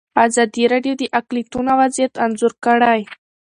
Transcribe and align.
ازادي 0.25 0.63
راډیو 0.73 0.93
د 1.01 1.03
اقلیتونه 1.19 1.71
وضعیت 1.81 2.13
انځور 2.25 2.53
کړی. 2.65 3.01